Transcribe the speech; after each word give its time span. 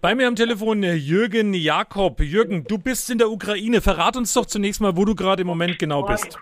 Bei 0.00 0.14
mir 0.14 0.28
am 0.28 0.36
Telefon 0.36 0.82
äh, 0.82 0.94
Jürgen 0.94 1.54
Jakob. 1.54 2.20
Jürgen, 2.20 2.64
du 2.64 2.78
bist 2.78 3.10
in 3.10 3.18
der 3.18 3.30
Ukraine. 3.30 3.80
Verrat 3.80 4.16
uns 4.16 4.34
doch 4.34 4.46
zunächst 4.46 4.80
mal, 4.80 4.96
wo 4.96 5.04
du 5.04 5.14
gerade 5.14 5.42
im 5.42 5.46
Moment 5.46 5.78
genau 5.78 6.02
bist. 6.02 6.38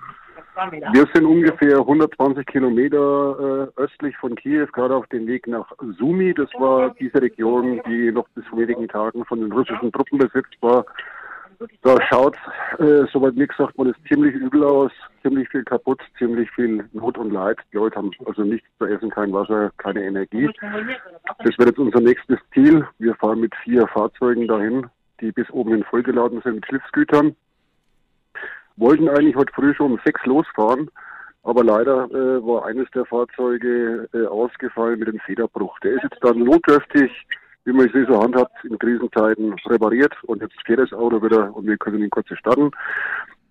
Wir 0.93 1.07
sind 1.13 1.25
ungefähr 1.25 1.79
120 1.79 2.47
Kilometer 2.47 3.71
äh, 3.77 3.81
östlich 3.81 4.17
von 4.19 4.37
Kiew, 4.37 4.67
gerade 4.73 4.95
auf 4.95 5.07
dem 5.09 5.27
Weg 5.27 5.47
nach 5.49 5.71
Sumi. 5.99 6.33
Das 6.33 6.49
war 6.59 6.95
diese 7.01 7.21
Region, 7.21 7.81
die 7.87 8.13
noch 8.13 8.29
bis 8.31 8.45
vor 8.47 8.61
wenigen 8.61 8.87
Tagen 8.87 9.25
von 9.25 9.41
den 9.41 9.51
russischen 9.51 9.91
Truppen 9.91 10.19
besetzt 10.19 10.57
war. 10.61 10.87
Da 11.83 11.97
schaut, 12.09 12.37
äh, 12.79 13.05
soweit 13.13 13.35
mir 13.35 13.47
gesagt 13.47 13.79
ist 13.79 14.09
ziemlich 14.09 14.35
übel 14.35 14.65
aus, 14.65 14.93
ziemlich 15.23 15.49
viel 15.49 15.65
kaputt, 15.65 16.01
ziemlich 16.19 16.51
viel 16.53 16.89
Not 16.93 17.19
und 17.19 17.33
Leid. 17.33 17.59
Die 17.73 17.77
Leute 17.77 17.97
haben 17.97 18.11
also 18.27 18.43
nichts 18.43 18.67
zu 18.79 18.87
essen, 18.87 19.11
kein 19.11 19.33
Wasser, 19.33 19.71
keine 19.77 20.05
Energie. 20.05 20.49
Das 21.39 21.59
wird 21.59 21.69
jetzt 21.69 21.79
unser 21.79 22.01
nächstes 22.01 22.39
Ziel. 22.53 22.87
Wir 22.99 23.15
fahren 23.17 23.41
mit 23.41 23.55
vier 23.63 23.87
Fahrzeugen 23.89 24.49
dahin, 24.49 24.87
die 25.21 25.33
bis 25.33 25.51
oben 25.51 25.73
hin 25.73 25.85
vollgeladen 25.85 26.41
sind 26.43 26.57
mit 26.57 26.67
Schiffsgütern. 26.67 27.37
Wollten 28.77 29.09
eigentlich 29.09 29.37
heute 29.37 29.53
früh 29.53 29.75
schon 29.75 29.93
um 29.93 30.01
sechs 30.05 30.25
losfahren, 30.25 30.91
aber 31.43 31.63
leider 31.63 32.07
äh, 32.11 32.45
war 32.45 32.67
eines 32.67 32.91
der 32.91 33.05
Fahrzeuge 33.05 34.09
äh, 34.13 34.27
ausgefallen 34.27 34.99
mit 34.99 35.09
dem 35.09 35.21
Federbruch. 35.21 35.79
Der 35.81 35.93
ist 35.93 36.03
jetzt 36.03 36.19
dann 36.23 36.39
notdürftig 36.39 37.11
wie 37.65 37.73
man 37.73 37.87
es 37.87 38.09
so 38.09 38.21
handhabt, 38.21 38.53
in 38.65 38.79
Krisenzeiten 38.79 39.55
repariert 39.67 40.13
und 40.25 40.43
jetzt 40.43 40.55
fährt 40.67 40.81
das 40.81 40.93
Auto 40.93 41.23
wieder 41.23 41.55
und 41.55 41.67
wir 41.67 41.77
können 41.77 42.03
ihn 42.03 42.11
kurz 42.11 42.29
starten. 42.37 42.71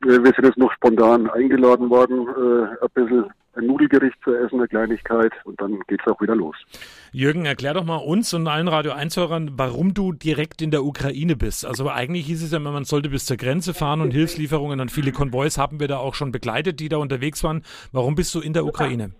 Äh, 0.04 0.24
wir 0.24 0.34
sind 0.36 0.46
jetzt 0.46 0.58
noch 0.58 0.72
spontan 0.74 1.30
eingeladen 1.30 1.90
worden, 1.90 2.28
äh, 2.28 2.84
ein 2.84 2.90
bisschen 2.94 3.26
ein 3.56 3.68
Nudelgericht 3.68 4.18
zu 4.24 4.34
essen, 4.34 4.56
eine 4.56 4.68
Kleinigkeit 4.68 5.32
und 5.44 5.62
dann 5.62 5.80
geht's 5.88 6.08
auch 6.08 6.20
wieder 6.20 6.36
los. 6.36 6.56
Jürgen, 7.12 7.46
erklär 7.46 7.76
doch 7.76 7.84
mal 7.84 7.98
uns 7.98 8.34
und 8.34 8.48
allen 8.48 8.68
Radio 8.68 8.94
1-Hörern, 8.94 9.52
warum 9.58 9.94
du 9.94 10.12
direkt 10.12 10.62
in 10.62 10.72
der 10.72 10.84
Ukraine 10.84 11.36
bist. 11.36 11.66
Also 11.66 11.88
eigentlich 11.90 12.26
hieß 12.26 12.44
es 12.44 12.52
ja 12.52 12.58
immer, 12.58 12.72
man 12.72 12.86
sollte 12.86 13.10
bis 13.10 13.26
zur 13.26 13.38
Grenze 13.38 13.76
fahren 13.76 14.02
und 14.02 14.12
Hilfslieferungen 14.12 14.80
an 14.80 14.90
viele 14.90 15.12
Konvois 15.12 15.58
haben 15.58 15.80
wir 15.80 15.88
da 15.88 15.98
auch 15.98 16.16
schon 16.16 16.32
begleitet, 16.32 16.80
die 16.80 16.90
da 16.90 16.98
unterwegs 16.98 17.44
waren. 17.44 17.62
Warum 17.92 18.16
bist 18.16 18.34
du 18.34 18.40
in 18.40 18.54
der 18.54 18.66
Ukraine? 18.66 19.12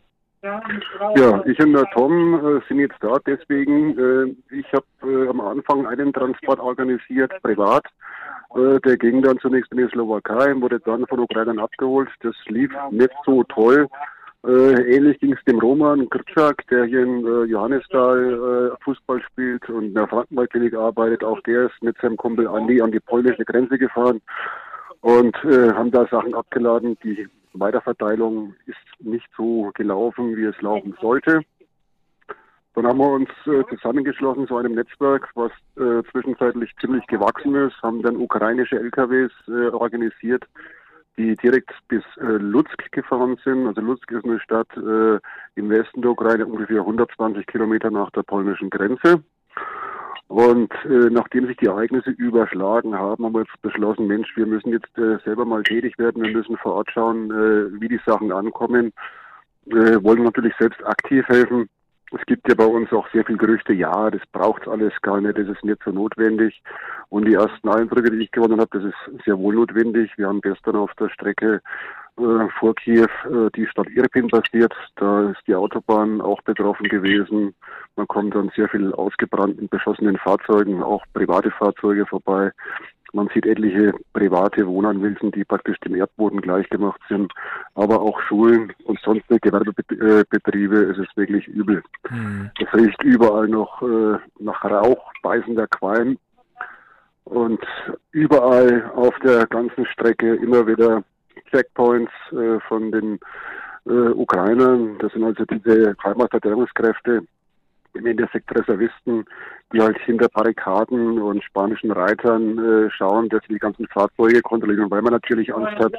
Ja, 0.44 1.42
ich 1.46 1.58
und 1.62 1.72
der 1.72 1.86
Tom 1.94 2.34
äh, 2.36 2.62
sind 2.68 2.80
jetzt 2.80 2.98
da, 3.00 3.18
deswegen, 3.26 3.98
äh, 3.98 4.36
ich 4.54 4.66
habe 4.74 4.86
äh, 5.02 5.30
am 5.30 5.40
Anfang 5.40 5.88
einen 5.88 6.12
Transport 6.12 6.60
organisiert, 6.60 7.32
privat. 7.42 7.86
Äh, 8.54 8.80
der 8.82 8.98
ging 8.98 9.22
dann 9.22 9.40
zunächst 9.40 9.72
in 9.72 9.78
die 9.78 9.88
Slowakei, 9.88 10.54
wurde 10.60 10.82
dann 10.82 11.08
von 11.08 11.22
Ukrainern 11.22 11.60
abgeholt. 11.60 12.10
Das 12.22 12.36
lief 12.48 12.72
nicht 12.92 13.14
so 13.26 13.44
toll. 13.46 13.88
Äh, 14.46 14.96
ähnlich 14.96 15.18
ging 15.22 15.32
es 15.32 15.44
dem 15.46 15.60
Roman 15.60 16.10
Kritschak, 16.10 16.68
der 16.68 16.84
hier 16.86 17.04
in 17.04 17.26
äh, 17.26 17.44
Johannisthal 17.46 18.76
Fußball 18.84 19.22
spielt 19.22 19.70
und 19.70 19.86
in 19.86 19.94
der 19.94 20.10
Frankenwaldklinik 20.10 20.74
arbeitet. 20.74 21.24
Auch 21.24 21.40
der 21.42 21.68
ist 21.68 21.82
mit 21.82 21.98
seinem 22.02 22.18
Kumpel 22.18 22.50
Andi 22.50 22.82
an 22.82 22.92
die 22.92 23.00
polnische 23.00 23.46
Grenze 23.46 23.78
gefahren 23.78 24.22
und 25.00 25.36
haben 25.38 25.92
da 25.92 26.06
Sachen 26.08 26.34
abgeladen, 26.34 26.98
die 27.04 27.28
Weiterverteilung 27.54 28.56
ist 28.66 28.78
nicht 29.00 29.28
so 29.38 29.72
gelaufen, 29.74 30.36
wie 30.36 30.46
es 30.46 30.60
laufen 30.62 30.96
sollte. 31.00 31.42
Dann 32.76 32.88
haben 32.88 32.98
wir 32.98 33.10
uns 33.10 33.30
äh, 33.46 33.64
zusammengeschlossen 33.70 34.48
zu 34.48 34.58
einem 34.58 34.74
Netzwerk, 34.74 35.30
was 35.36 35.52
äh, 35.78 36.04
zwischenzeitlich 36.12 36.72
ziemlich 36.82 37.06
gewachsen 37.06 37.54
ist, 37.56 37.80
haben 37.84 38.02
dann 38.02 38.18
ukrainische 38.18 38.80
LKWs 38.80 39.32
äh, 39.48 39.70
organisiert, 39.70 40.44
die 41.16 41.36
direkt 41.36 41.72
bis 41.88 42.04
äh, 42.18 42.24
Lutsk 42.24 42.92
gefahren 42.92 43.38
sind. 43.44 43.68
Also 43.68 43.82
Lutsk 43.82 44.10
ist 44.12 44.26
eine 44.26 44.40
Stadt 44.40 44.70
äh, 44.76 45.20
im 45.56 45.70
Westen 45.70 46.02
der 46.02 46.12
Ukraine, 46.12 46.48
ungefähr 46.48 46.80
120 46.80 47.46
Kilometer 47.46 47.92
nach 47.92 48.10
der 48.10 48.24
polnischen 48.24 48.72
Grenze. 48.72 49.24
Und 50.28 50.72
äh, 50.86 51.10
nachdem 51.10 51.48
sich 51.48 51.58
die 51.58 51.68
Ereignisse 51.68 52.12
überschlagen 52.12 52.98
haben, 52.98 53.26
haben 53.26 53.34
wir 53.34 53.42
jetzt 53.42 53.62
beschlossen, 53.62 54.08
Mensch, 54.08 54.36
wir 54.36 54.46
müssen 54.46 54.72
jetzt 54.72 54.98
äh, 54.98 55.18
selber 55.24 55.46
mal 55.46 55.64
tätig 55.64 55.98
werden, 55.98 56.24
wir 56.24 56.32
müssen 56.32 56.58
vor 56.58 56.74
Ort 56.74 56.92
schauen, 56.92 57.30
äh, 57.32 57.82
wie 57.82 57.88
die 57.88 58.00
Sachen 58.06 58.32
ankommen, 58.32 58.94
äh, 59.68 60.04
wollen 60.04 60.24
natürlich 60.24 60.54
selbst 60.60 60.84
aktiv 60.86 61.26
helfen. 61.28 61.70
Es 62.12 62.24
gibt 62.28 62.48
ja 62.48 62.54
bei 62.54 62.66
uns 62.66 62.92
auch 62.94 63.08
sehr 63.12 63.26
viel 63.26 63.38
Gerüchte, 63.38 63.74
ja, 63.74 64.12
das 64.12 64.22
braucht 64.32 64.68
alles 64.68 64.94
gar 65.02 65.20
nicht, 65.20 65.38
das 65.38 65.48
ist 65.48 65.64
nicht 65.64 65.82
so 65.84 65.92
notwendig. 65.92 66.62
Und 67.10 67.26
die 67.26 67.34
ersten 67.34 67.70
Eindrücke, 67.70 68.12
die 68.12 68.24
ich 68.24 68.32
gewonnen 68.32 68.60
habe, 68.60 68.80
das 68.80 68.84
ist 68.84 69.26
sehr 69.26 69.38
wohl 69.38 69.56
notwendig. 69.56 70.12
Wir 70.18 70.28
haben 70.28 70.42
gestern 70.42 70.76
auf 70.76 70.94
der 70.96 71.10
Strecke 71.10 71.62
äh, 72.18 72.48
vor 72.60 72.76
Kiew 72.76 73.08
äh, 73.26 73.50
die 73.56 73.66
Stadt 73.68 73.90
Irpin 73.90 74.28
passiert. 74.28 74.74
Da 74.96 75.32
ist 75.32 75.42
die 75.48 75.56
Autobahn 75.56 76.22
auch 76.22 76.42
betroffen 76.44 76.88
gewesen. 76.88 77.56
Man 77.96 78.08
kommt 78.08 78.36
an 78.36 78.52
sehr 78.56 78.70
viel 78.70 78.94
ausgebrannten, 78.94 79.68
beschossenen 79.70 80.18
Fahrzeugen, 80.18 80.84
auch 80.84 81.04
private 81.14 81.52
Fahrzeuge 81.52 82.06
vorbei. 82.06 82.52
Man 83.16 83.30
sieht 83.32 83.46
etliche 83.46 83.94
private 84.14 84.66
Wohnanwesen, 84.66 85.32
die 85.32 85.46
praktisch 85.46 85.80
dem 85.82 85.96
Erdboden 85.96 86.42
gleichgemacht 86.42 87.00
sind, 87.08 87.32
aber 87.76 88.02
auch 88.02 88.20
Schulen 88.22 88.74
und 88.86 89.00
sonstige 89.02 89.40
Gewerbebetriebe. 89.40 90.84
Es 90.84 90.98
ist 90.98 91.16
wirklich 91.16 91.48
übel. 91.48 91.84
Mhm. 92.10 92.50
Es 92.60 92.74
riecht 92.74 93.04
überall 93.04 93.48
noch 93.48 93.84
äh, 93.84 94.18
nach 94.40 94.64
Rauch, 94.66 95.12
beißender 95.22 95.68
Qualm 95.68 96.18
und 97.26 97.62
überall 98.12 98.92
auf 98.96 99.14
der 99.20 99.46
ganzen 99.46 99.86
Strecke 99.86 100.36
immer 100.36 100.66
wieder 100.66 101.04
Checkpoints 101.52 102.12
äh, 102.32 102.60
von 102.68 102.92
den 102.92 103.20
äh, 103.86 104.10
Ukrainern. 104.10 104.98
Das 105.00 105.12
sind 105.14 105.24
also 105.24 105.46
diese 105.46 105.96
Heimatverteidigungskräfte, 106.04 107.24
im 107.94 108.06
Endeffekt 108.06 108.50
Reservisten, 108.56 109.26
die 109.72 109.80
halt 109.80 109.98
hinter 110.00 110.28
Barrikaden 110.30 111.20
und 111.20 111.44
spanischen 111.44 111.92
Reitern 111.92 112.58
äh, 112.58 112.90
schauen, 112.92 113.30
dass 113.30 113.42
sie 113.48 113.54
die 113.54 113.60
ganzen 113.60 113.88
Fahrzeuge 113.88 114.42
kontrollieren, 114.42 114.90
weil 114.90 115.02
man 115.02 115.14
natürlich 115.14 115.54
Angst 115.54 115.84
hat, 115.84 115.94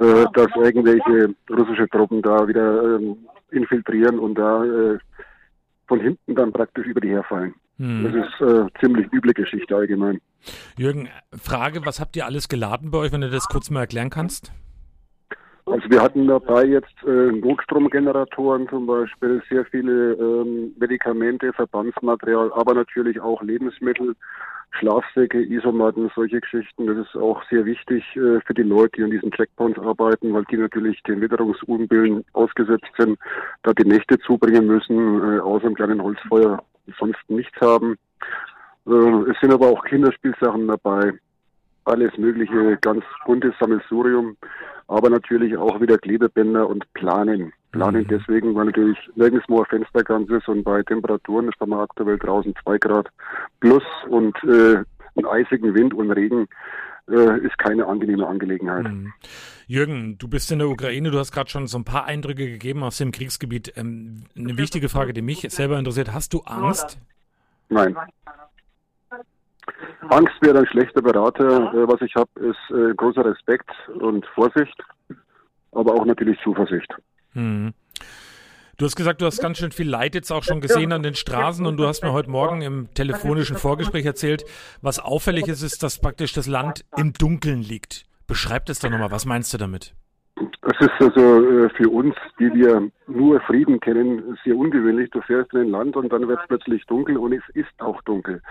äh, 0.00 0.24
dass 0.32 0.48
irgendwelche 0.56 1.34
russische 1.50 1.88
Truppen 1.88 2.22
da 2.22 2.46
wieder 2.46 2.98
äh, 2.98 3.16
infiltrieren 3.50 4.18
und 4.18 4.36
da 4.36 4.64
äh, 4.64 4.98
von 5.86 6.00
hinten 6.00 6.34
dann 6.34 6.52
praktisch 6.52 6.86
über 6.86 7.00
die 7.00 7.10
herfallen. 7.10 7.54
Hm. 7.78 8.04
Das 8.04 8.14
ist 8.14 8.40
äh, 8.40 8.66
ziemlich 8.80 9.12
üble 9.12 9.32
Geschichte 9.32 9.74
allgemein. 9.74 10.20
Jürgen, 10.76 11.08
Frage, 11.36 11.84
was 11.84 12.00
habt 12.00 12.16
ihr 12.16 12.26
alles 12.26 12.48
geladen 12.48 12.90
bei 12.90 12.98
euch, 12.98 13.12
wenn 13.12 13.22
du 13.22 13.30
das 13.30 13.48
kurz 13.48 13.70
mal 13.70 13.80
erklären 13.80 14.10
kannst? 14.10 14.52
Also 15.66 15.88
wir 15.88 16.02
hatten 16.02 16.26
dabei 16.26 16.66
jetzt 16.66 16.94
äh, 17.06 17.32
Notstromgeneratoren 17.32 18.68
zum 18.68 18.86
Beispiel, 18.86 19.42
sehr 19.48 19.64
viele 19.64 20.12
ähm, 20.12 20.74
Medikamente, 20.78 21.52
Verbandsmaterial, 21.54 22.52
aber 22.52 22.74
natürlich 22.74 23.18
auch 23.18 23.42
Lebensmittel, 23.42 24.14
Schlafsäcke, 24.72 25.40
Isomatten, 25.40 26.10
solche 26.14 26.40
Geschichten. 26.40 26.86
Das 26.86 26.98
ist 26.98 27.16
auch 27.16 27.42
sehr 27.48 27.64
wichtig 27.64 28.04
äh, 28.16 28.40
für 28.40 28.52
die 28.54 28.62
Leute, 28.62 28.96
die 28.96 29.04
an 29.04 29.10
diesen 29.10 29.30
Checkpoints 29.30 29.78
arbeiten, 29.78 30.34
weil 30.34 30.44
die 30.50 30.58
natürlich 30.58 31.02
den 31.04 31.22
Witterungsunbillen 31.22 32.24
ausgesetzt 32.34 32.90
sind, 32.98 33.18
da 33.62 33.72
die 33.72 33.88
Nächte 33.88 34.18
zubringen 34.18 34.66
müssen, 34.66 34.98
äh, 35.22 35.40
außer 35.40 35.66
einem 35.66 35.76
kleinen 35.76 36.02
Holzfeuer 36.02 36.62
sonst 36.98 37.18
nichts 37.28 37.58
haben. 37.62 37.96
Äh, 38.86 39.30
es 39.30 39.40
sind 39.40 39.52
aber 39.52 39.68
auch 39.68 39.84
Kinderspielsachen 39.84 40.68
dabei, 40.68 41.12
alles 41.86 42.16
mögliche, 42.18 42.76
ganz 42.82 43.04
buntes 43.24 43.54
Sammelsurium 43.58 44.36
aber 44.88 45.10
natürlich 45.10 45.56
auch 45.56 45.80
wieder 45.80 45.98
Klebebänder 45.98 46.68
und 46.68 46.84
Planen. 46.94 47.52
Planen 47.72 48.02
mhm. 48.02 48.08
deswegen, 48.08 48.54
weil 48.54 48.66
natürlich 48.66 48.98
nirgendwo 49.16 49.60
ein 49.60 49.66
Fenster 49.66 50.04
ganz 50.04 50.30
ist 50.30 50.48
und 50.48 50.62
bei 50.62 50.82
Temperaturen, 50.82 51.46
das 51.46 51.60
haben 51.60 51.70
wir 51.70 51.80
aktuell 51.80 52.18
draußen 52.18 52.54
zwei 52.62 52.78
Grad 52.78 53.08
plus 53.60 53.82
und 54.08 54.36
äh, 54.44 54.82
einen 55.16 55.26
eisigen 55.26 55.74
Wind 55.74 55.94
und 55.94 56.10
Regen, 56.10 56.46
äh, 57.08 57.38
ist 57.40 57.58
keine 57.58 57.86
angenehme 57.86 58.26
Angelegenheit. 58.26 58.84
Mhm. 58.84 59.12
Jürgen, 59.66 60.18
du 60.18 60.28
bist 60.28 60.50
in 60.52 60.58
der 60.58 60.68
Ukraine, 60.68 61.10
du 61.10 61.18
hast 61.18 61.32
gerade 61.32 61.50
schon 61.50 61.66
so 61.66 61.78
ein 61.78 61.84
paar 61.84 62.04
Eindrücke 62.04 62.46
gegeben 62.46 62.82
aus 62.82 62.98
dem 62.98 63.12
Kriegsgebiet. 63.12 63.72
Ähm, 63.76 64.24
eine 64.36 64.56
wichtige 64.56 64.88
Frage, 64.88 65.12
die 65.12 65.22
mich 65.22 65.40
selber 65.50 65.78
interessiert, 65.78 66.12
hast 66.12 66.32
du 66.32 66.42
Angst? 66.42 66.98
Nein. 67.68 67.96
Angst 70.10 70.34
wäre 70.40 70.58
ein 70.58 70.66
schlechter 70.66 71.02
Berater. 71.02 71.72
Äh, 71.74 71.88
was 71.88 72.00
ich 72.00 72.14
habe, 72.14 72.30
ist 72.40 72.70
äh, 72.70 72.94
großer 72.94 73.24
Respekt 73.24 73.70
und 74.00 74.26
Vorsicht, 74.34 74.76
aber 75.72 75.94
auch 75.94 76.04
natürlich 76.04 76.38
Zuversicht. 76.42 76.92
Hm. 77.32 77.72
Du 78.76 78.86
hast 78.86 78.96
gesagt, 78.96 79.20
du 79.20 79.26
hast 79.26 79.40
ganz 79.40 79.58
schön 79.58 79.70
viel 79.70 79.88
Leid 79.88 80.16
jetzt 80.16 80.32
auch 80.32 80.42
schon 80.42 80.60
gesehen 80.60 80.92
an 80.92 81.04
den 81.04 81.14
Straßen 81.14 81.64
und 81.64 81.76
du 81.76 81.86
hast 81.86 82.02
mir 82.02 82.12
heute 82.12 82.28
Morgen 82.28 82.60
im 82.62 82.92
telefonischen 82.92 83.56
Vorgespräch 83.56 84.04
erzählt, 84.04 84.44
was 84.82 84.98
auffällig 84.98 85.46
ist, 85.46 85.62
ist, 85.62 85.84
dass 85.84 86.00
praktisch 86.00 86.32
das 86.32 86.48
Land 86.48 86.84
im 86.96 87.12
Dunkeln 87.12 87.62
liegt. 87.62 88.04
Beschreib 88.26 88.66
das 88.66 88.80
doch 88.80 88.90
nochmal, 88.90 89.12
was 89.12 89.26
meinst 89.26 89.54
du 89.54 89.58
damit? 89.58 89.94
Das 90.78 90.88
ist 90.88 91.00
also 91.00 91.64
äh, 91.64 91.68
für 91.70 91.88
uns, 91.88 92.14
die 92.38 92.52
wir 92.52 92.90
nur 93.06 93.40
Frieden 93.40 93.78
kennen, 93.80 94.36
sehr 94.44 94.56
ungewöhnlich. 94.56 95.10
Du 95.10 95.20
fährst 95.20 95.52
in 95.52 95.60
ein 95.60 95.70
Land 95.70 95.96
und 95.96 96.12
dann 96.12 96.26
wird 96.26 96.40
es 96.40 96.48
plötzlich 96.48 96.84
dunkel 96.86 97.16
und 97.16 97.32
es 97.32 97.42
ist 97.54 97.72
auch 97.78 98.00
dunkel. 98.02 98.42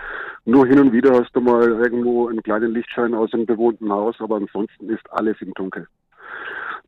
Nur 0.44 0.66
hin 0.66 0.78
und 0.78 0.92
wieder 0.92 1.12
hast 1.12 1.34
du 1.34 1.40
mal 1.40 1.68
irgendwo 1.68 2.28
einen 2.28 2.42
kleinen 2.42 2.72
Lichtschein 2.72 3.14
aus 3.14 3.32
einem 3.34 3.46
bewohnten 3.46 3.90
Haus, 3.90 4.16
aber 4.20 4.36
ansonsten 4.36 4.88
ist 4.88 5.10
alles 5.12 5.36
im 5.40 5.52
Dunkel. 5.54 5.86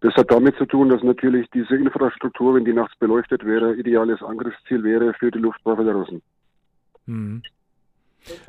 Das 0.00 0.14
hat 0.14 0.30
damit 0.30 0.56
zu 0.56 0.66
tun, 0.66 0.88
dass 0.88 1.02
natürlich 1.02 1.48
diese 1.52 1.74
Infrastruktur, 1.74 2.54
wenn 2.54 2.64
die 2.64 2.72
nachts 2.72 2.96
beleuchtet 2.98 3.44
wäre, 3.44 3.74
ideales 3.74 4.22
Angriffsziel 4.22 4.82
wäre 4.84 5.14
für 5.14 5.30
die 5.30 5.38
Luftwaffe 5.38 5.84
der 5.84 5.94
Russen. 5.94 6.22
Hm. 7.06 7.42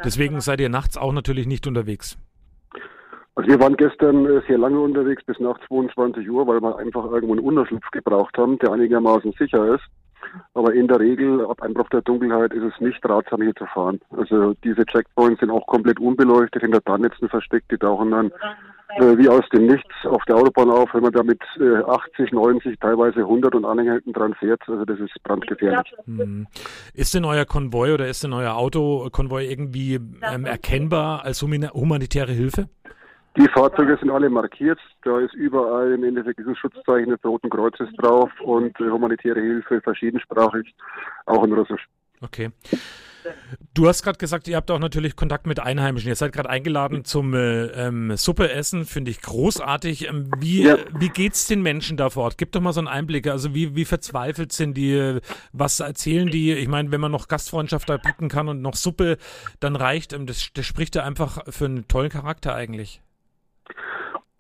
Deswegen 0.04 0.42
seid 0.42 0.60
ihr 0.60 0.69
nachts 0.69 0.98
auch 0.98 1.13
natürlich 1.13 1.48
nicht 1.48 1.68
unterwegs. 1.68 2.18
Also 3.38 3.51
wir 3.51 3.60
waren 3.60 3.78
gestern 3.78 4.25
äh, 4.25 4.42
sehr 4.48 4.57
lange 4.57 4.80
unterwegs, 4.80 5.24
bis 5.24 5.39
nach 5.39 5.60
22 5.68 6.28
Uhr, 6.28 6.48
weil 6.48 6.60
wir 6.60 6.75
einfach 6.80 7.06
irgendwo 7.06 7.34
einen 7.34 7.45
Unterschlupf 7.45 7.86
gebraucht 7.92 8.36
haben, 8.36 8.57
der 8.57 8.72
einigermaßen 8.72 9.31
sicher 9.38 9.75
ist. 9.75 9.84
Aber 10.56 10.74
in 10.74 10.88
der 10.88 11.00
Regel, 11.00 11.45
ab 11.45 11.62
Einbruch 11.62 11.88
der 11.89 12.01
Dunkelheit, 12.01 12.51
ist 12.51 12.63
es 12.63 12.81
nicht 12.81 13.00
ratsam, 13.07 13.44
hier 13.44 13.54
zu 13.54 13.68
fahren. 13.68 14.00
Also 14.10 14.56
diese 14.63 14.84
Checkpoints 14.88 15.39
sind 15.39 15.51
auch 15.51 15.68
komplett 15.68 16.00
unbeleuchtet, 16.00 16.63
hinter 16.63 16.84
Tarnnetzen 16.84 17.30
versteckt, 17.30 17.72
die 17.72 17.78
tauchen 17.78 18.10
dann 18.10 18.31
äh, 18.98 19.16
wie 19.19 19.30
aus 19.30 19.48
dem 19.54 19.68
Nichts 19.68 19.94
auf 20.06 20.24
der 20.25 20.38
Autobahn 20.38 20.72
auf, 20.72 20.89
wenn 20.95 21.04
man 21.04 21.12
da 21.12 21.22
mit 21.22 21.39
äh, 21.60 21.84
80, 21.84 22.31
90, 22.31 22.80
teilweise 22.80 23.19
100 23.19 23.54
und 23.54 23.66
Anhänger 23.66 23.94
hinten 23.94 24.13
dran 24.13 24.34
fährt. 24.34 24.62
Also 24.68 24.84
das 24.84 25.00
ist 25.00 25.13
brandgefährlich. 25.24 25.94
Hm. 26.06 26.48
Ist 26.95 27.13
denn 27.13 27.24
euer 27.24 27.45
Konvoi 27.45 27.94
oder 27.94 28.07
ist 28.07 28.24
denn 28.24 28.34
euer 28.34 28.56
Autokonvoi 28.56 29.45
irgendwie 29.45 30.00
ähm, 30.34 30.45
erkennbar 30.45 31.24
als 31.24 31.44
humanitäre 31.44 32.31
Hilfe? 32.31 32.68
Die 33.38 33.48
Fahrzeuge 33.50 33.98
sind 34.00 34.10
alle 34.10 34.31
markiert. 34.31 34.80
Da 35.04 35.19
ist 35.19 35.36
überall 35.36 35.92
im 35.92 36.04
Endeffekt 36.04 36.39
dieses 36.39 36.57
Schutzzeichen 36.57 37.12
des 37.12 37.24
Roten 37.24 37.51
Kreuzes 37.51 37.88
drauf 37.98 38.31
und 38.42 38.80
äh, 38.80 38.89
humanitäre 38.89 39.39
Hilfe 39.39 39.80
verschiedensprachig, 39.81 40.74
auch 41.28 41.44
in 41.44 41.54
Russisch. 41.54 41.88
Okay. 42.22 42.50
Du 43.74 43.88
hast 43.88 44.01
gerade 44.01 44.18
gesagt, 44.18 44.48
ihr 44.48 44.56
habt 44.56 44.72
auch 44.72 44.80
natürlich 44.80 45.16
Kontakt 45.16 45.45
mit 45.45 45.60
Einheimischen. 45.60 46.10
Ihr 46.10 46.16
seid 46.16 46.31
gerade 46.34 46.50
eingeladen 46.50 47.06
zum 47.06 47.36
äh, 47.36 47.66
ähm, 47.66 48.16
Suppe 48.18 48.51
essen, 48.51 48.86
finde 48.86 49.12
ich 49.12 49.22
großartig. 49.22 50.07
Ähm, 50.07 50.31
wie, 50.39 50.63
ja. 50.63 50.78
wie 50.98 51.10
geht's 51.10 51.45
den 51.45 51.62
Menschen 51.62 51.95
da 51.95 52.10
vor 52.10 52.24
Ort? 52.24 52.39
Gib 52.39 52.54
doch 52.54 52.62
mal 52.62 52.74
so 52.74 52.80
einen 52.80 52.88
Einblick. 52.88 53.28
Also 53.28 53.54
wie, 53.54 53.75
wie 53.75 53.86
verzweifelt 53.86 54.51
sind 54.51 54.75
die? 54.78 55.19
Was 55.51 55.80
erzählen 55.80 56.28
die? 56.28 56.54
Ich 56.54 56.69
meine, 56.69 56.92
wenn 56.92 57.01
man 57.01 57.12
noch 57.12 57.28
Gastfreundschaft 57.28 57.88
da 57.88 57.98
bieten 57.98 58.30
kann 58.30 58.48
und 58.48 58.62
noch 58.62 58.75
Suppe, 58.75 59.18
dann 59.60 59.75
reicht. 59.75 60.13
Ähm, 60.13 60.25
das, 60.25 60.50
das 60.54 60.66
spricht 60.66 60.95
ja 60.95 61.04
einfach 61.04 61.44
für 61.50 61.66
einen 61.66 61.88
tollen 61.88 62.10
Charakter 62.10 62.56
eigentlich. 62.56 63.01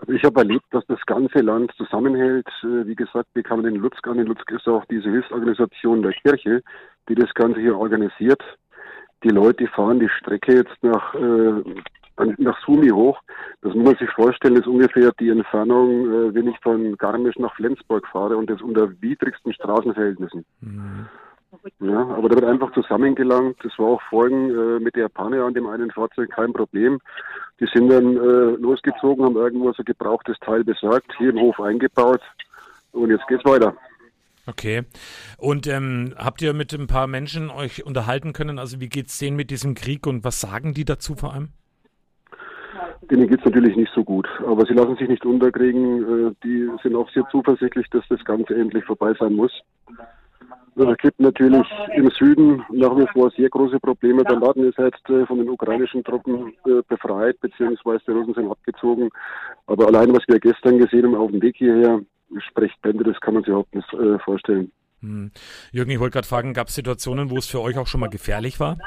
Ich 0.09 0.23
habe 0.23 0.39
erlebt, 0.39 0.65
dass 0.71 0.85
das 0.87 0.99
ganze 1.05 1.39
Land 1.39 1.73
zusammenhält. 1.75 2.47
Äh, 2.63 2.87
wie 2.87 2.95
gesagt, 2.95 3.27
wir 3.33 3.43
kamen 3.43 3.65
in 3.65 3.75
Lutzk 3.75 4.07
an. 4.07 4.19
In 4.19 4.27
Lutzk 4.27 4.49
ist 4.51 4.67
auch 4.67 4.85
diese 4.85 5.09
Hilfsorganisation 5.09 6.01
der 6.01 6.13
Kirche, 6.13 6.61
die 7.09 7.15
das 7.15 7.33
Ganze 7.33 7.59
hier 7.59 7.77
organisiert. 7.77 8.41
Die 9.23 9.29
Leute 9.29 9.67
fahren 9.67 9.99
die 9.99 10.09
Strecke 10.09 10.55
jetzt 10.55 10.81
nach, 10.81 11.13
äh, 11.15 11.63
nach 12.37 12.59
Sumi 12.65 12.89
hoch. 12.89 13.19
Das 13.61 13.73
muss 13.73 13.83
man 13.83 13.95
sich 13.97 14.09
vorstellen, 14.11 14.55
ist 14.55 14.67
ungefähr 14.67 15.11
die 15.19 15.29
Entfernung, 15.29 16.05
äh, 16.05 16.33
wenn 16.33 16.47
ich 16.47 16.59
von 16.59 16.95
Garmisch 16.97 17.37
nach 17.37 17.53
Flensburg 17.55 18.07
fahre 18.07 18.37
und 18.37 18.49
das 18.49 18.61
unter 18.61 18.89
widrigsten 19.01 19.53
Straßenverhältnissen. 19.53 20.45
Mhm. 20.61 21.07
Ja, 21.79 22.07
aber 22.09 22.29
da 22.29 22.35
wird 22.35 22.45
einfach 22.45 22.73
zusammengelangt. 22.73 23.57
Das 23.63 23.77
war 23.77 23.87
auch 23.87 24.01
vorhin 24.09 24.49
äh, 24.49 24.79
mit 24.79 24.95
der 24.95 25.03
Japaner 25.03 25.45
an 25.45 25.53
dem 25.53 25.67
einen 25.67 25.91
Fahrzeug 25.91 26.29
kein 26.31 26.53
Problem. 26.53 26.99
Die 27.59 27.67
sind 27.73 27.89
dann 27.89 28.17
äh, 28.17 28.55
losgezogen, 28.59 29.25
haben 29.25 29.35
irgendwo 29.35 29.71
so 29.73 29.83
gebrauchtes 29.83 30.37
Teil 30.39 30.63
besorgt, 30.63 31.11
hier 31.17 31.29
im 31.29 31.39
Hof 31.39 31.59
eingebaut 31.59 32.21
und 32.91 33.09
jetzt 33.09 33.27
geht's 33.27 33.45
weiter. 33.45 33.75
Okay. 34.45 34.83
Und 35.37 35.67
ähm, 35.67 36.13
habt 36.17 36.41
ihr 36.41 36.53
mit 36.53 36.73
ein 36.73 36.87
paar 36.87 37.07
Menschen 37.07 37.49
euch 37.49 37.85
unterhalten 37.85 38.33
können? 38.33 38.59
Also 38.59 38.79
wie 38.79 38.89
geht's 38.89 39.17
denen 39.17 39.35
mit 39.35 39.51
diesem 39.51 39.75
Krieg 39.75 40.07
und 40.07 40.23
was 40.23 40.39
sagen 40.39 40.73
die 40.73 40.85
dazu 40.85 41.15
vor 41.15 41.33
allem? 41.33 41.49
Denen 43.09 43.27
geht's 43.27 43.45
natürlich 43.45 43.75
nicht 43.75 43.91
so 43.93 44.03
gut, 44.03 44.27
aber 44.45 44.65
sie 44.65 44.73
lassen 44.73 44.97
sich 44.97 45.07
nicht 45.07 45.25
unterkriegen. 45.25 46.29
Äh, 46.29 46.31
die 46.43 46.69
sind 46.83 46.95
auch 46.95 47.09
sehr 47.11 47.25
zuversichtlich, 47.31 47.87
dass 47.91 48.03
das 48.09 48.23
Ganze 48.25 48.55
endlich 48.55 48.83
vorbei 48.85 49.13
sein 49.19 49.33
muss. 49.33 49.51
Es 50.79 50.97
gibt 50.97 51.19
natürlich 51.19 51.65
im 51.95 52.07
Süden 52.11 52.63
nach 52.71 52.95
wie 52.95 53.07
vor 53.11 53.31
sehr 53.31 53.49
große 53.49 53.79
Probleme. 53.79 54.23
Der 54.23 54.37
Norden 54.37 54.63
ist 54.69 54.77
jetzt 54.77 55.09
äh, 55.09 55.25
von 55.25 55.39
den 55.39 55.49
ukrainischen 55.49 56.03
Truppen 56.03 56.53
äh, 56.67 56.83
befreit, 56.87 57.39
beziehungsweise 57.41 58.03
die 58.07 58.11
Russen 58.11 58.35
sind 58.35 58.51
abgezogen. 58.51 59.09
Aber 59.65 59.87
allein, 59.87 60.13
was 60.13 60.23
wir 60.27 60.39
gestern 60.39 60.77
gesehen 60.77 61.05
haben 61.05 61.15
auf 61.15 61.31
dem 61.31 61.41
Weg 61.41 61.55
hierher, 61.57 62.01
spricht 62.49 62.79
Bände, 62.83 63.03
das 63.03 63.19
kann 63.21 63.33
man 63.33 63.43
sich 63.43 63.49
überhaupt 63.49 63.73
nicht 63.73 63.91
äh, 63.93 64.19
vorstellen. 64.19 64.71
Hm. 65.01 65.31
Jürgen, 65.71 65.91
ich 65.91 65.99
wollte 65.99 66.13
gerade 66.13 66.27
fragen, 66.27 66.53
gab 66.53 66.67
es 66.67 66.75
Situationen, 66.75 67.31
wo 67.31 67.37
es 67.37 67.47
für 67.47 67.61
euch 67.61 67.77
auch 67.79 67.87
schon 67.87 68.01
mal 68.01 68.09
gefährlich 68.09 68.59
war? 68.59 68.77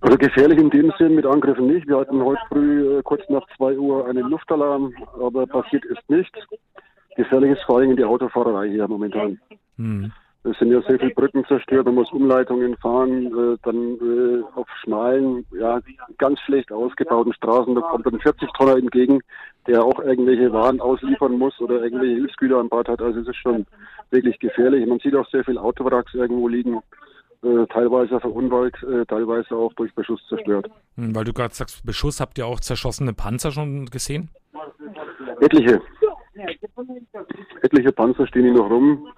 Also 0.00 0.18
gefährlich 0.18 0.58
in 0.58 0.68
dem 0.68 0.92
Sinn 0.98 1.14
mit 1.14 1.24
Angriffen 1.24 1.68
nicht. 1.68 1.88
Wir 1.88 1.98
hatten 1.98 2.22
heute 2.22 2.40
früh 2.48 3.02
kurz 3.02 3.22
nach 3.30 3.46
2 3.56 3.78
Uhr 3.78 4.06
einen 4.06 4.28
Luftalarm, 4.28 4.92
aber 5.18 5.46
passiert 5.46 5.84
ist 5.86 6.02
nichts. 6.08 6.38
Gefährlich 7.16 7.52
ist 7.52 7.62
vor 7.64 7.78
allem 7.78 7.96
die 7.96 8.04
Autofahrerei 8.04 8.68
hier 8.70 8.88
momentan. 8.88 9.38
Hm. 9.76 10.12
Es 10.44 10.58
sind 10.58 10.72
ja 10.72 10.82
sehr 10.82 10.98
viele 10.98 11.14
Brücken 11.14 11.44
zerstört, 11.44 11.86
man 11.86 11.94
muss 11.94 12.10
Umleitungen 12.10 12.76
fahren, 12.78 13.26
äh, 13.26 13.56
dann 13.62 13.96
äh, 14.00 14.42
auf 14.56 14.66
schmalen, 14.82 15.46
ja, 15.56 15.78
ganz 16.18 16.40
schlecht 16.40 16.72
ausgebauten 16.72 17.32
Straßen, 17.32 17.76
da 17.76 17.80
kommt 17.80 18.06
ein 18.06 18.18
40-Tonner 18.18 18.76
entgegen, 18.76 19.20
der 19.68 19.84
auch 19.84 20.00
irgendwelche 20.00 20.52
Waren 20.52 20.80
ausliefern 20.80 21.38
muss 21.38 21.60
oder 21.60 21.84
irgendwelche 21.84 22.16
Hilfsgüter 22.16 22.58
an 22.58 22.68
Bord 22.68 22.88
hat. 22.88 23.00
Also 23.00 23.20
es 23.20 23.28
ist 23.28 23.36
schon 23.36 23.66
wirklich 24.10 24.36
gefährlich. 24.40 24.84
Man 24.84 24.98
sieht 24.98 25.14
auch 25.14 25.28
sehr 25.30 25.44
viel 25.44 25.58
Autowracks 25.58 26.12
irgendwo 26.12 26.48
liegen, 26.48 26.80
äh, 27.44 27.66
teilweise 27.72 28.18
verunwallt, 28.18 28.74
äh, 28.82 29.06
teilweise 29.06 29.54
auch 29.54 29.72
durch 29.74 29.94
Beschuss 29.94 30.20
zerstört. 30.28 30.68
Hm, 30.96 31.14
weil 31.14 31.24
du 31.24 31.32
gerade 31.32 31.54
sagst, 31.54 31.86
Beschuss, 31.86 32.20
habt 32.20 32.36
ihr 32.38 32.46
auch 32.46 32.58
zerschossene 32.58 33.12
Panzer 33.12 33.52
schon 33.52 33.86
gesehen? 33.86 34.28
Etliche. 35.40 35.80
Etliche 37.62 37.92
Panzer 37.92 38.26
stehen 38.26 38.44
hier 38.44 38.54
noch 38.54 38.70
rum. 38.70 39.08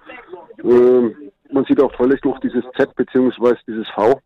Ähm, 0.63 1.15
man 1.51 1.65
sieht 1.65 1.81
auch 1.81 1.91
deutlich 1.95 2.23
noch 2.23 2.39
dieses 2.39 2.63
Z 2.75 2.95
bzw. 2.95 3.55
dieses 3.67 3.87
V 3.89 4.19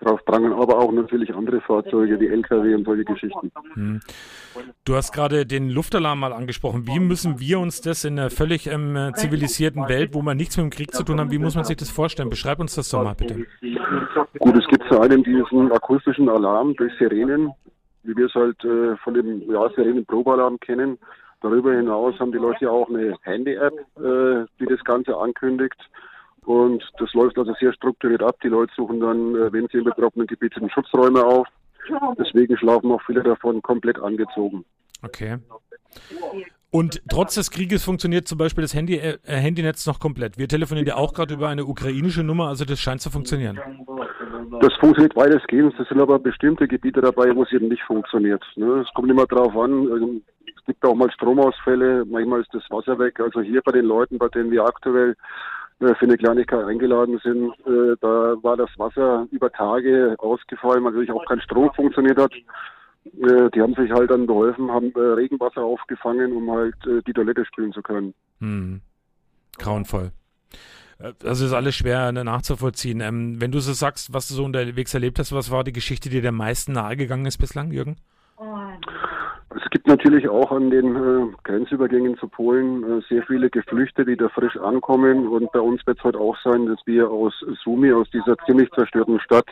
drauf 0.00 0.24
prangen, 0.24 0.52
aber 0.52 0.78
auch 0.78 0.92
natürlich 0.92 1.32
andere 1.34 1.60
Fahrzeuge, 1.60 2.18
die 2.18 2.26
LKW 2.26 2.74
und 2.74 2.84
solche 2.84 3.04
Geschichten. 3.04 3.52
Hm. 3.74 4.00
Du 4.84 4.96
hast 4.96 5.12
gerade 5.12 5.46
den 5.46 5.70
Luftalarm 5.70 6.20
mal 6.20 6.32
angesprochen. 6.32 6.86
Wie 6.86 6.98
müssen 6.98 7.38
wir 7.40 7.58
uns 7.58 7.80
das 7.80 8.04
in 8.04 8.18
einer 8.18 8.30
völlig 8.30 8.66
ähm, 8.66 9.12
zivilisierten 9.14 9.88
Welt, 9.88 10.14
wo 10.14 10.22
man 10.22 10.36
nichts 10.36 10.56
mit 10.56 10.64
dem 10.64 10.70
Krieg 10.70 10.92
zu 10.92 11.04
tun 11.04 11.20
hat, 11.20 11.30
wie 11.30 11.38
muss 11.38 11.54
man 11.54 11.64
sich 11.64 11.76
das 11.76 11.90
vorstellen? 11.90 12.30
Beschreib 12.30 12.60
uns 12.60 12.74
das 12.74 12.88
doch 12.90 13.04
mal 13.04 13.14
bitte. 13.14 13.46
Gut, 14.38 14.56
es 14.56 14.66
gibt 14.68 14.84
zu 14.88 15.00
einem 15.00 15.22
diesen 15.22 15.70
akustischen 15.72 16.28
Alarm 16.28 16.74
durch 16.74 16.92
Sirenen, 16.98 17.52
wie 18.04 18.16
wir 18.16 18.26
es 18.26 18.34
halt 18.34 18.62
äh, 18.64 18.96
von 18.98 19.14
dem 19.14 19.50
ja, 19.50 19.68
Sirenen-Probealarm 19.70 20.60
kennen. 20.60 20.98
Darüber 21.40 21.74
hinaus 21.74 22.18
haben 22.18 22.32
die 22.32 22.38
Leute 22.38 22.70
auch 22.70 22.88
eine 22.88 23.16
Handy-App, 23.22 23.74
äh, 23.96 24.46
die 24.60 24.66
das 24.66 24.82
Ganze 24.84 25.16
ankündigt. 25.16 25.78
Und 26.44 26.82
das 26.98 27.12
läuft 27.14 27.38
also 27.38 27.54
sehr 27.58 27.72
strukturiert 27.72 28.22
ab. 28.22 28.36
Die 28.42 28.48
Leute 28.48 28.72
suchen 28.76 29.00
dann, 29.00 29.34
äh, 29.34 29.52
wenn 29.52 29.66
sie 29.68 29.78
im 29.78 29.84
betroffenen 29.84 30.26
Gebiet 30.26 30.54
sind, 30.54 30.70
Schutzräume 30.72 31.24
auf. 31.24 31.46
Deswegen 32.18 32.56
schlafen 32.56 32.90
auch 32.92 33.02
viele 33.06 33.22
davon 33.22 33.60
komplett 33.60 33.98
angezogen. 33.98 34.64
Okay. 35.02 35.38
Und 36.70 37.02
trotz 37.08 37.34
des 37.34 37.50
Krieges 37.50 37.84
funktioniert 37.84 38.26
zum 38.26 38.38
Beispiel 38.38 38.62
das 38.62 38.74
Handy, 38.74 38.96
äh, 38.96 39.18
Handynetz 39.24 39.86
noch 39.86 40.00
komplett. 40.00 40.38
Wir 40.38 40.48
telefonieren 40.48 40.88
ja 40.88 40.96
auch 40.96 41.12
gerade 41.12 41.34
über 41.34 41.48
eine 41.48 41.66
ukrainische 41.66 42.24
Nummer, 42.24 42.48
also 42.48 42.64
das 42.64 42.80
scheint 42.80 43.00
zu 43.00 43.10
funktionieren. 43.10 43.60
Das 44.60 44.74
funktioniert 44.74 45.16
weitestgehend. 45.16 45.78
Es 45.78 45.88
sind 45.88 46.00
aber 46.00 46.18
bestimmte 46.18 46.66
Gebiete 46.68 47.00
dabei, 47.00 47.34
wo 47.34 47.42
es 47.42 47.52
eben 47.52 47.68
nicht 47.68 47.82
funktioniert. 47.82 48.42
Ne? 48.56 48.84
Es 48.86 48.94
kommt 48.94 49.10
immer 49.10 49.26
darauf 49.26 49.56
an, 49.56 49.90
also 49.90 50.10
es 50.56 50.64
gibt 50.66 50.84
auch 50.84 50.94
mal 50.94 51.10
Stromausfälle, 51.10 52.04
manchmal 52.06 52.40
ist 52.40 52.54
das 52.54 52.62
Wasser 52.70 52.98
weg. 52.98 53.20
Also 53.20 53.40
hier 53.40 53.60
bei 53.62 53.72
den 53.72 53.84
Leuten, 53.84 54.18
bei 54.18 54.28
denen 54.28 54.50
wir 54.50 54.64
aktuell 54.64 55.14
äh, 55.80 55.94
für 55.94 56.06
eine 56.06 56.16
Kleinigkeit 56.16 56.64
eingeladen 56.64 57.20
sind, 57.22 57.50
äh, 57.66 57.96
da 58.00 58.36
war 58.42 58.56
das 58.56 58.70
Wasser 58.78 59.26
über 59.30 59.50
Tage 59.50 60.14
ausgefallen, 60.18 60.84
weil 60.84 60.92
natürlich 60.92 61.12
auch 61.12 61.26
kein 61.26 61.40
Strom 61.40 61.72
funktioniert 61.74 62.18
hat. 62.18 62.32
Äh, 62.32 63.50
die 63.54 63.60
haben 63.60 63.74
sich 63.74 63.90
halt 63.90 64.10
dann 64.10 64.26
geholfen, 64.26 64.70
haben 64.70 64.92
Regenwasser 64.94 65.62
aufgefangen, 65.62 66.32
um 66.32 66.50
halt 66.50 66.76
die 67.06 67.12
Toilette 67.12 67.44
spülen 67.44 67.72
zu 67.72 67.82
können. 67.82 68.14
Hm. 68.40 68.80
Grauenvoll. 69.58 70.10
Äh, 70.98 71.12
das 71.18 71.40
ist 71.40 71.52
alles 71.52 71.74
schwer 71.74 72.12
nachzuvollziehen. 72.12 73.00
Ähm, 73.00 73.40
wenn 73.40 73.52
du 73.52 73.60
so 73.60 73.72
sagst, 73.72 74.12
was 74.12 74.28
du 74.28 74.34
so 74.34 74.44
unterwegs 74.44 74.94
erlebt 74.94 75.18
hast, 75.18 75.32
was 75.32 75.50
war 75.50 75.64
die 75.64 75.72
Geschichte, 75.72 76.08
die 76.08 76.20
dir 76.20 76.28
am 76.28 76.36
meisten 76.36 76.72
nahegegangen 76.72 77.26
ist 77.26 77.38
bislang, 77.38 77.70
Jürgen? 77.70 77.96
Es 79.56 79.70
gibt 79.70 79.86
natürlich 79.86 80.28
auch 80.28 80.50
an 80.50 80.70
den 80.70 80.96
äh, 80.96 81.32
Grenzübergängen 81.44 82.16
zu 82.18 82.26
Polen 82.28 82.82
äh, 82.82 83.02
sehr 83.08 83.22
viele 83.22 83.50
Geflüchtete, 83.50 84.10
die 84.10 84.16
da 84.16 84.28
frisch 84.28 84.56
ankommen. 84.56 85.28
Und 85.28 85.52
bei 85.52 85.60
uns 85.60 85.86
wird 85.86 85.98
es 85.98 86.04
heute 86.04 86.18
auch 86.18 86.36
sein, 86.42 86.66
dass 86.66 86.80
wir 86.86 87.08
aus 87.08 87.32
Sumi, 87.62 87.92
aus 87.92 88.10
dieser 88.10 88.36
ziemlich 88.46 88.70
zerstörten 88.72 89.20
Stadt, 89.20 89.46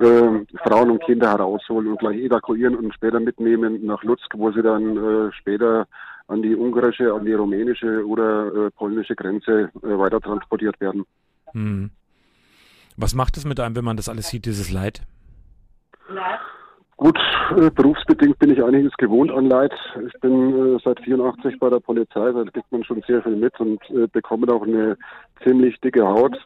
äh, 0.00 0.44
Frauen 0.66 0.90
und 0.90 1.04
Kinder 1.04 1.30
herausholen 1.30 1.88
und 1.88 2.00
gleich 2.00 2.16
evakuieren 2.16 2.74
und 2.74 2.92
später 2.94 3.20
mitnehmen 3.20 3.84
nach 3.84 4.02
Lutsk, 4.02 4.32
wo 4.36 4.50
sie 4.50 4.62
dann 4.62 4.96
äh, 4.96 5.32
später 5.32 5.86
an 6.28 6.42
die 6.42 6.54
ungarische, 6.54 7.12
an 7.12 7.24
die 7.24 7.32
rumänische 7.32 8.06
oder 8.06 8.66
äh, 8.66 8.70
polnische 8.70 9.16
Grenze 9.16 9.70
äh, 9.82 9.98
weiter 9.98 10.20
transportiert 10.20 10.80
werden. 10.80 11.04
Hm. 11.52 11.90
Was 12.96 13.14
macht 13.14 13.36
es 13.36 13.44
mit 13.44 13.58
einem, 13.60 13.76
wenn 13.76 13.84
man 13.84 13.96
das 13.96 14.08
alles 14.08 14.28
sieht, 14.28 14.44
dieses 14.44 14.70
Leid? 14.70 15.02
Gut, 16.96 17.18
äh, 17.56 17.70
berufsbedingt 17.70 18.38
bin 18.40 18.50
ich 18.50 18.62
einiges 18.62 18.92
gewohnt 18.94 19.30
an 19.30 19.46
Leid. 19.46 19.72
Ich 20.06 20.20
bin 20.20 20.76
äh, 20.76 20.78
seit 20.84 21.00
84 21.00 21.58
bei 21.60 21.70
der 21.70 21.78
Polizei, 21.78 22.32
da 22.32 22.44
kriegt 22.44 22.70
man 22.72 22.82
schon 22.84 23.02
sehr 23.06 23.22
viel 23.22 23.36
mit 23.36 23.58
und 23.60 23.80
äh, 23.90 24.08
bekommt 24.08 24.50
auch 24.50 24.62
eine 24.62 24.96
ziemlich 25.44 25.78
dicke 25.80 26.04
Haut. 26.06 26.36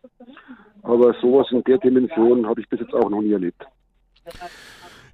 Aber 0.83 1.15
sowas 1.23 1.47
in 1.53 1.65
der 1.65 1.79
Dimension 1.79 2.47
habe 2.47 2.61
ich 2.61 2.69
bis 2.69 2.81
jetzt 2.81 2.93
auch 2.93 3.09
noch 3.09 3.23
nie 3.23 3.33
erlebt. 3.33 3.65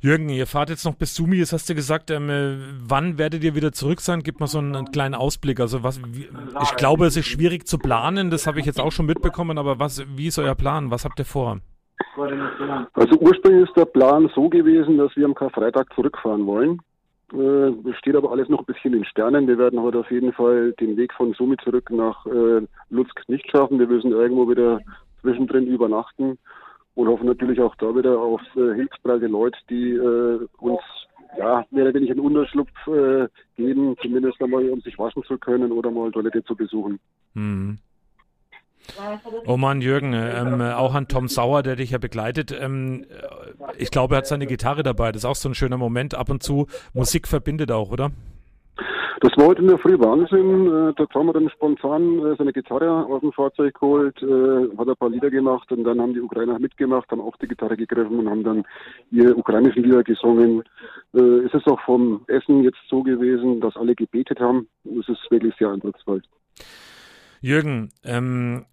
Jürgen, 0.00 0.28
ihr 0.28 0.46
fahrt 0.46 0.70
jetzt 0.70 0.84
noch 0.84 0.94
bis 0.94 1.16
Sumi, 1.16 1.36
jetzt 1.36 1.52
hast 1.52 1.68
du 1.68 1.74
gesagt, 1.74 2.12
ähm, 2.12 2.30
äh, 2.30 2.56
wann 2.88 3.18
werdet 3.18 3.42
ihr 3.42 3.56
wieder 3.56 3.72
zurück 3.72 4.00
sein? 4.00 4.20
Gib 4.22 4.38
mal 4.38 4.46
so 4.46 4.58
einen, 4.58 4.76
einen 4.76 4.92
kleinen 4.92 5.16
Ausblick. 5.16 5.58
Also 5.58 5.82
was, 5.82 6.00
wie, 6.14 6.28
ich 6.62 6.76
glaube, 6.76 7.06
es 7.06 7.16
ist 7.16 7.26
schwierig 7.26 7.66
zu 7.66 7.78
planen, 7.78 8.30
das 8.30 8.46
habe 8.46 8.60
ich 8.60 8.66
jetzt 8.66 8.80
auch 8.80 8.92
schon 8.92 9.06
mitbekommen, 9.06 9.58
aber 9.58 9.80
was, 9.80 10.06
wie 10.16 10.28
ist 10.28 10.38
euer 10.38 10.54
Plan? 10.54 10.92
Was 10.92 11.04
habt 11.04 11.18
ihr 11.18 11.24
vor? 11.24 11.58
Also 12.16 13.18
ursprünglich 13.18 13.68
ist 13.68 13.76
der 13.76 13.86
Plan 13.86 14.30
so 14.36 14.48
gewesen, 14.48 14.98
dass 14.98 15.14
wir 15.16 15.24
am 15.24 15.34
Karfreitag 15.34 15.92
zurückfahren 15.94 16.46
wollen. 16.46 16.78
Äh, 17.32 17.92
steht 17.98 18.14
aber 18.14 18.30
alles 18.30 18.48
noch 18.48 18.60
ein 18.60 18.66
bisschen 18.66 18.94
in 18.94 19.04
Sternen. 19.04 19.48
Wir 19.48 19.58
werden 19.58 19.82
heute 19.82 19.98
auf 19.98 20.10
jeden 20.12 20.32
Fall 20.32 20.74
den 20.80 20.96
Weg 20.96 21.12
von 21.12 21.32
Sumi 21.34 21.56
zurück 21.64 21.90
nach 21.90 22.24
äh, 22.26 22.62
Lutsk 22.90 23.20
nicht 23.26 23.50
schaffen. 23.50 23.80
Wir 23.80 23.88
müssen 23.88 24.12
irgendwo 24.12 24.48
wieder 24.48 24.80
zwischendrin 25.22 25.66
übernachten 25.66 26.38
und 26.98 27.06
hoffen 27.06 27.26
natürlich 27.26 27.60
auch 27.60 27.76
da 27.76 27.94
wieder 27.94 28.18
auf 28.18 28.40
äh, 28.56 28.74
hilfsbereite 28.74 29.28
Leute, 29.28 29.56
die 29.70 29.92
äh, 29.92 30.40
uns 30.58 30.80
ja, 31.38 31.64
mehr 31.70 31.84
oder 31.84 31.94
weniger 31.94 32.12
einen 32.12 32.22
Unterschlupf 32.22 32.70
äh, 32.88 33.28
geben, 33.56 33.94
zumindest 34.02 34.42
einmal, 34.42 34.68
um 34.68 34.80
sich 34.80 34.98
waschen 34.98 35.22
zu 35.22 35.38
können 35.38 35.70
oder 35.70 35.92
mal 35.92 36.10
Toilette 36.10 36.42
zu 36.42 36.56
besuchen. 36.56 36.98
Hm. 37.34 37.78
Oh 39.46 39.56
Mann, 39.56 39.80
Jürgen, 39.80 40.12
ähm, 40.12 40.60
auch 40.60 40.94
an 40.94 41.06
Tom 41.06 41.28
Sauer, 41.28 41.62
der 41.62 41.76
dich 41.76 41.90
ja 41.90 41.98
begleitet. 41.98 42.50
Ähm, 42.50 43.04
ich 43.76 43.92
glaube, 43.92 44.16
er 44.16 44.18
hat 44.18 44.26
seine 44.26 44.46
Gitarre 44.46 44.82
dabei. 44.82 45.12
Das 45.12 45.22
ist 45.22 45.26
auch 45.26 45.36
so 45.36 45.48
ein 45.48 45.54
schöner 45.54 45.76
Moment. 45.76 46.16
Ab 46.16 46.30
und 46.30 46.42
zu 46.42 46.66
Musik 46.94 47.28
verbindet 47.28 47.70
auch, 47.70 47.92
oder? 47.92 48.10
Das 49.20 49.36
war 49.36 49.46
heute 49.46 49.62
in 49.62 49.68
der 49.68 49.78
Früh 49.78 49.98
Wahnsinn. 49.98 50.66
Äh, 50.66 50.92
dort 50.94 51.12
haben 51.14 51.26
wir 51.26 51.32
dann 51.32 51.50
spontan 51.50 52.18
äh, 52.20 52.36
seine 52.36 52.52
Gitarre 52.52 53.06
aus 53.06 53.20
dem 53.20 53.32
Fahrzeug 53.32 53.74
geholt, 53.74 54.22
äh, 54.22 54.76
hat 54.76 54.88
ein 54.88 54.96
paar 54.96 55.10
Lieder 55.10 55.30
gemacht 55.30 55.70
und 55.72 55.82
dann 55.84 56.00
haben 56.00 56.14
die 56.14 56.20
Ukrainer 56.20 56.58
mitgemacht, 56.58 57.10
haben 57.10 57.20
auch 57.20 57.36
die 57.38 57.48
Gitarre 57.48 57.76
gegriffen 57.76 58.18
und 58.18 58.30
haben 58.30 58.44
dann 58.44 58.64
ihre 59.10 59.34
ukrainischen 59.34 59.82
Lieder 59.82 60.04
gesungen. 60.04 60.62
Äh, 61.14 61.20
es 61.20 61.54
ist 61.54 61.66
auch 61.66 61.80
vom 61.80 62.22
Essen 62.28 62.62
jetzt 62.62 62.78
so 62.88 63.02
gewesen, 63.02 63.60
dass 63.60 63.76
alle 63.76 63.96
gebetet 63.96 64.38
haben. 64.38 64.68
Es 64.84 65.08
ist 65.08 65.30
wirklich 65.30 65.54
sehr 65.58 65.70
eindrucksvoll. 65.70 66.22
Jürgen, 67.40 67.90
ähm, 68.04 68.66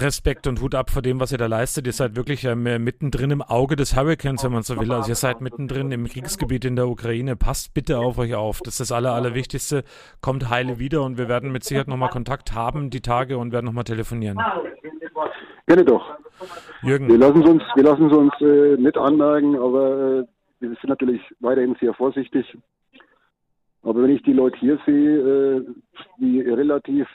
Respekt 0.00 0.46
und 0.46 0.60
Hut 0.60 0.74
ab 0.74 0.90
vor 0.90 1.02
dem, 1.02 1.20
was 1.20 1.32
ihr 1.32 1.38
da 1.38 1.46
leistet. 1.46 1.86
Ihr 1.86 1.92
seid 1.92 2.16
wirklich 2.16 2.44
ähm, 2.44 2.62
mittendrin 2.62 3.30
im 3.30 3.42
Auge 3.42 3.76
des 3.76 3.96
Hurricanes, 3.96 4.44
wenn 4.44 4.52
man 4.52 4.62
so 4.62 4.78
will. 4.78 4.92
Also 4.92 5.10
ihr 5.10 5.14
seid 5.14 5.40
mittendrin 5.40 5.90
im 5.92 6.06
Kriegsgebiet 6.06 6.64
in 6.64 6.76
der 6.76 6.88
Ukraine. 6.88 7.36
Passt 7.36 7.74
bitte 7.74 7.98
auf 7.98 8.18
euch 8.18 8.34
auf. 8.34 8.60
Das 8.60 8.74
ist 8.74 8.80
das 8.80 8.92
Aller, 8.92 9.12
Allerwichtigste. 9.12 9.84
Kommt 10.20 10.48
heile 10.50 10.78
wieder 10.78 11.02
und 11.02 11.18
wir 11.18 11.28
werden 11.28 11.52
mit 11.52 11.64
Sicherheit 11.64 11.88
nochmal 11.88 12.10
Kontakt 12.10 12.54
haben 12.54 12.90
die 12.90 13.00
Tage 13.00 13.38
und 13.38 13.52
werden 13.52 13.66
nochmal 13.66 13.84
telefonieren. 13.84 14.38
Gerne 15.66 15.84
doch. 15.84 16.16
Jürgen. 16.82 17.08
Wir 17.08 17.18
lassen 17.18 17.42
es 17.42 17.48
uns, 17.48 17.62
wir 17.74 17.82
lassen 17.82 18.12
uns 18.12 18.32
äh, 18.40 18.76
nicht 18.80 18.96
anmerken, 18.96 19.56
aber 19.56 20.20
äh, 20.20 20.24
wir 20.60 20.68
sind 20.68 20.88
natürlich 20.88 21.20
weiterhin 21.40 21.76
sehr 21.80 21.94
vorsichtig. 21.94 22.46
Aber 23.86 24.02
wenn 24.02 24.10
ich 24.10 24.22
die 24.24 24.32
Leute 24.32 24.58
hier 24.58 24.80
sehe, 24.84 25.18
äh, 25.18 25.64
wie 26.18 26.40
relativ 26.40 27.06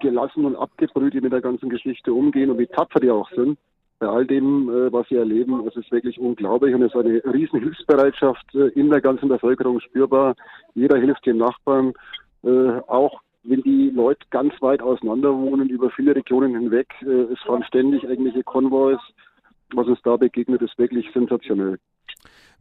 gelassen 0.00 0.44
und 0.44 0.56
abgebrüht 0.56 1.14
die 1.14 1.20
mit 1.20 1.32
der 1.32 1.40
ganzen 1.40 1.68
Geschichte 1.68 2.12
umgehen 2.12 2.50
und 2.50 2.58
wie 2.58 2.66
tapfer 2.66 2.98
die 2.98 3.12
auch 3.12 3.30
sind, 3.30 3.58
bei 4.00 4.08
all 4.08 4.26
dem, 4.26 4.68
äh, 4.68 4.92
was 4.92 5.06
sie 5.08 5.14
erleben, 5.14 5.64
es 5.68 5.76
ist 5.76 5.92
wirklich 5.92 6.18
unglaublich 6.18 6.74
und 6.74 6.82
es 6.82 6.92
ist 6.92 6.98
eine 6.98 7.22
riesen 7.32 7.60
Hilfsbereitschaft 7.60 8.44
äh, 8.56 8.68
in 8.70 8.90
der 8.90 9.00
ganzen 9.00 9.28
Bevölkerung 9.28 9.78
spürbar. 9.78 10.34
Jeder 10.74 10.98
hilft 10.98 11.24
dem 11.26 11.38
Nachbarn, 11.38 11.94
auch 12.42 13.20
wenn 13.44 13.60
die 13.62 13.90
Leute 13.90 14.26
ganz 14.30 14.54
weit 14.62 14.80
auseinander 14.80 15.36
wohnen, 15.36 15.68
über 15.68 15.90
viele 15.90 16.16
Regionen 16.16 16.58
hinweg. 16.58 16.88
es 17.02 17.38
fahren 17.40 17.62
ständig 17.64 18.02
irgendwelche 18.02 18.42
Konvois. 18.42 18.98
Was 19.74 19.86
uns 19.86 20.00
da 20.02 20.16
begegnet, 20.16 20.62
ist 20.62 20.78
wirklich 20.78 21.06
sensationell. 21.12 21.78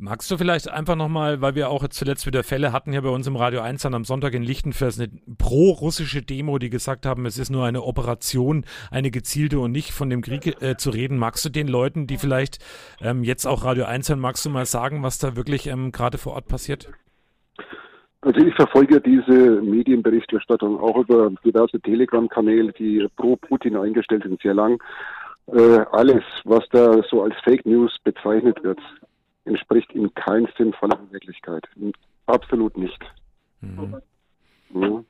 Magst 0.02 0.32
du 0.32 0.38
vielleicht 0.38 0.72
einfach 0.72 0.96
nochmal, 0.96 1.42
weil 1.42 1.56
wir 1.56 1.70
auch 1.70 1.86
zuletzt 1.90 2.26
wieder 2.26 2.42
Fälle 2.44 2.72
hatten 2.72 2.94
hier 2.94 3.02
bei 3.02 3.10
uns 3.10 3.28
im 3.28 3.36
Radio 3.36 3.60
1 3.60 3.82
dann 3.82 3.94
am 3.94 4.06
Sonntag 4.06 4.34
in 4.34 4.44
Lichtenfels, 4.44 4.98
eine 4.98 5.10
pro-russische 5.38 6.22
Demo, 6.22 6.58
die 6.58 6.70
gesagt 6.70 7.06
haben, 7.06 7.26
es 7.26 7.38
ist 7.38 7.50
nur 7.50 7.66
eine 7.66 7.84
Operation, 7.84 8.64
eine 8.92 9.12
gezielte 9.12 9.60
und 9.60 9.74
nicht 9.74 9.92
von 9.92 10.10
dem 10.10 10.22
Krieg 10.22 10.62
äh, 10.62 10.78
zu 10.78 10.92
reden. 10.92 11.18
Magst 11.18 11.44
du 11.44 11.50
den 11.50 11.68
Leuten, 11.68 12.08
die 12.08 12.16
vielleicht 12.16 12.60
ähm, 13.02 13.26
jetzt 13.26 13.46
auch 13.46 13.66
Radio 13.66 13.84
1 13.84 14.08
hören, 14.08 14.22
magst 14.22 14.46
du 14.46 14.50
mal 14.50 14.66
sagen, 14.66 15.04
was 15.04 15.18
da 15.20 15.36
wirklich 15.36 15.68
ähm, 15.68 15.92
gerade 15.92 16.18
vor 16.18 16.32
Ort 16.32 16.48
passiert? 16.48 16.90
Also 18.22 18.40
ich 18.40 18.56
verfolge 18.56 19.02
diese 19.02 19.62
Medienberichterstattung 19.62 20.80
auch 20.80 20.96
über 20.96 21.30
diverse 21.44 21.78
Telegram-Kanäle, 21.82 22.72
die 22.72 23.06
pro 23.18 23.36
Putin 23.36 23.76
eingestellt 23.76 24.24
sind, 24.24 24.42
sehr 24.42 24.54
lang. 24.54 24.82
Äh, 25.48 25.84
alles, 25.92 26.24
was 26.46 26.64
da 26.72 27.02
so 27.10 27.24
als 27.24 27.36
Fake 27.44 27.66
News 27.66 27.98
bezeichnet 28.06 28.64
wird, 28.64 28.80
entspricht 29.50 29.92
in 29.94 30.14
keinem 30.14 30.48
Fall 30.74 30.90
der 30.90 31.12
Wirklichkeit. 31.12 31.68
Absolut 32.26 32.78
nicht. 32.78 33.04
Mhm. 33.62 33.96
Ja. 34.74 35.04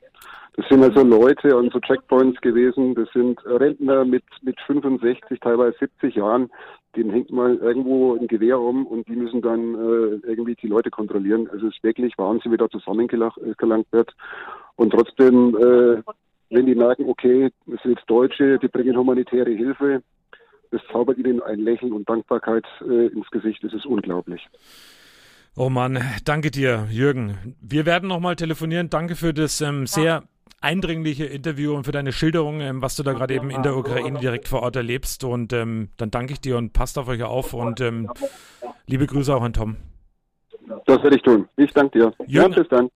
Das 0.56 0.68
sind 0.68 0.82
also 0.82 1.02
Leute 1.04 1.56
an 1.56 1.70
so 1.70 1.78
Checkpoints 1.78 2.40
gewesen, 2.40 2.94
das 2.94 3.08
sind 3.12 3.40
Rentner 3.46 4.04
mit, 4.04 4.24
mit 4.42 4.60
65, 4.66 5.38
teilweise 5.40 5.76
70 5.78 6.16
Jahren, 6.16 6.50
denen 6.96 7.10
hängt 7.10 7.30
mal 7.30 7.54
irgendwo 7.56 8.16
ein 8.16 8.26
Gewehr 8.26 8.58
um 8.58 8.84
und 8.86 9.06
die 9.06 9.14
müssen 9.14 9.42
dann 9.42 9.74
äh, 9.74 10.26
irgendwie 10.26 10.56
die 10.56 10.66
Leute 10.66 10.90
kontrollieren. 10.90 11.48
Also 11.52 11.68
es 11.68 11.76
ist 11.76 11.84
wirklich 11.84 12.18
Wahnsinn, 12.18 12.52
wie 12.52 12.56
da 12.56 12.68
zusammengelangt 12.68 13.86
wird. 13.92 14.12
Und 14.76 14.90
trotzdem, 14.90 15.56
äh, 15.56 16.02
wenn 16.50 16.66
die 16.66 16.74
merken, 16.74 17.08
okay, 17.08 17.50
es 17.72 17.82
sind 17.82 17.96
jetzt 17.96 18.10
Deutsche, 18.10 18.58
die 18.58 18.68
bringen 18.68 18.96
humanitäre 18.96 19.50
Hilfe, 19.50 20.02
es 20.70 20.80
zaubert 20.90 21.18
ihnen 21.18 21.42
ein 21.42 21.58
Lächeln 21.58 21.92
und 21.92 22.08
Dankbarkeit 22.08 22.64
äh, 22.88 23.06
ins 23.06 23.30
Gesicht. 23.30 23.62
Es 23.64 23.72
ist 23.72 23.86
unglaublich. 23.86 24.48
Oh 25.56 25.68
Mann, 25.68 25.98
danke 26.24 26.50
dir, 26.50 26.86
Jürgen. 26.90 27.56
Wir 27.60 27.84
werden 27.84 28.08
nochmal 28.08 28.36
telefonieren. 28.36 28.88
Danke 28.88 29.16
für 29.16 29.34
das 29.34 29.60
ähm, 29.60 29.86
sehr 29.86 30.22
eindringliche 30.60 31.24
Interview 31.24 31.74
und 31.74 31.84
für 31.84 31.92
deine 31.92 32.12
Schilderung, 32.12 32.60
ähm, 32.60 32.82
was 32.82 32.96
du 32.96 33.02
da 33.02 33.12
gerade 33.12 33.34
eben 33.34 33.50
in 33.50 33.62
der 33.62 33.76
Ukraine 33.76 34.20
direkt 34.20 34.46
vor 34.46 34.62
Ort 34.62 34.76
erlebst. 34.76 35.24
Und 35.24 35.52
ähm, 35.52 35.88
dann 35.96 36.10
danke 36.10 36.34
ich 36.34 36.40
dir 36.40 36.56
und 36.56 36.72
passt 36.72 36.98
auf 36.98 37.08
euch 37.08 37.22
auf 37.22 37.52
und 37.52 37.80
ähm, 37.80 38.08
liebe 38.86 39.06
Grüße 39.06 39.34
auch 39.34 39.42
an 39.42 39.52
Tom. 39.52 39.76
Das 40.86 41.02
werde 41.02 41.16
ich 41.16 41.22
tun. 41.22 41.48
Ich 41.56 41.72
danke 41.72 41.98
dir. 41.98 42.12
Jürgen, 42.26 42.52
ja, 42.52 42.58
bis 42.60 42.68
dann. 42.68 42.88